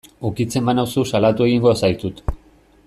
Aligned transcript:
Ukitzen 0.29 0.69
banauzu 0.69 1.03
salatu 1.13 1.47
egingo 1.49 1.77
zaitut. 1.83 2.25